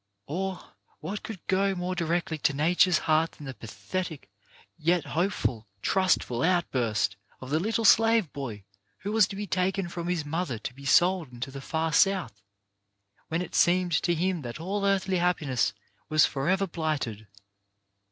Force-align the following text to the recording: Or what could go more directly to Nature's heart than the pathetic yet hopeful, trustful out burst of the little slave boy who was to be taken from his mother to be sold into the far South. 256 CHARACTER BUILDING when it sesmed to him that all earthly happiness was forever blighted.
Or 0.25 0.73
what 0.99 1.21
could 1.21 1.45
go 1.45 1.75
more 1.75 1.93
directly 1.93 2.39
to 2.39 2.53
Nature's 2.55 2.97
heart 3.05 3.33
than 3.33 3.45
the 3.45 3.53
pathetic 3.53 4.31
yet 4.75 5.05
hopeful, 5.05 5.67
trustful 5.83 6.41
out 6.41 6.71
burst 6.71 7.17
of 7.39 7.51
the 7.51 7.59
little 7.59 7.85
slave 7.85 8.33
boy 8.33 8.63
who 9.01 9.11
was 9.11 9.27
to 9.27 9.35
be 9.35 9.45
taken 9.45 9.87
from 9.87 10.07
his 10.07 10.25
mother 10.25 10.57
to 10.57 10.73
be 10.73 10.85
sold 10.85 11.31
into 11.31 11.51
the 11.51 11.61
far 11.61 11.93
South. 11.93 12.41
256 13.29 13.29
CHARACTER 13.29 13.29
BUILDING 13.29 13.29
when 13.29 13.41
it 13.43 13.53
sesmed 13.53 14.01
to 14.01 14.15
him 14.15 14.41
that 14.41 14.59
all 14.59 14.85
earthly 14.87 15.17
happiness 15.19 15.71
was 16.09 16.25
forever 16.25 16.65
blighted. 16.65 17.27